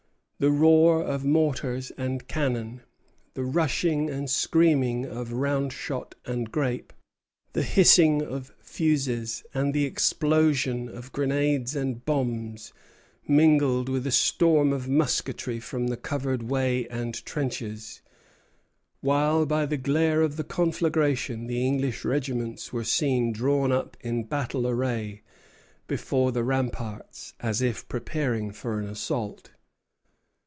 The 0.43 0.49
roar 0.49 1.03
of 1.03 1.23
mortars 1.23 1.91
and 1.99 2.27
cannon, 2.27 2.81
the 3.35 3.43
rushing 3.45 4.09
and 4.09 4.27
screaming 4.27 5.05
of 5.05 5.31
round 5.31 5.71
shot 5.71 6.15
and 6.25 6.51
grape, 6.51 6.91
the 7.53 7.61
hissing 7.61 8.23
of 8.23 8.51
fuses 8.59 9.43
and 9.53 9.71
the 9.71 9.85
explosion 9.85 10.89
of 10.89 11.11
grenades 11.11 11.75
and 11.75 12.03
bombs 12.03 12.73
mingled 13.27 13.87
with 13.87 14.07
a 14.07 14.11
storm 14.11 14.73
of 14.73 14.89
musketry 14.89 15.59
from 15.59 15.89
the 15.89 15.95
covered 15.97 16.41
way 16.49 16.87
and 16.87 17.23
trenches; 17.23 18.01
while, 19.01 19.45
by 19.45 19.67
the 19.67 19.77
glare 19.77 20.23
of 20.23 20.37
the 20.37 20.43
conflagration, 20.43 21.45
the 21.45 21.63
English 21.63 22.03
regiments 22.03 22.73
were 22.73 22.83
seen 22.83 23.31
drawn 23.31 23.71
up 23.71 23.95
in 23.99 24.23
battle 24.23 24.65
array, 24.67 25.21
before 25.85 26.31
the 26.31 26.43
ramparts, 26.43 27.35
as 27.41 27.61
if 27.61 27.87
preparing 27.87 28.49
for 28.49 28.79
an 28.79 28.87
assault. 28.89 29.51